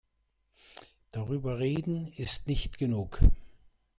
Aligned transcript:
Darüber 1.11 1.59
reden, 1.59 2.07
ist 2.17 2.47
nicht 2.47 2.79
genug. 2.79 3.19